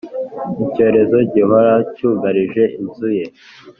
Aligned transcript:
icyorezo 0.63 1.15
gihora 1.33 1.73
cyugarije 1.95 2.63
inzu 2.81 3.07
ye. 3.17 3.25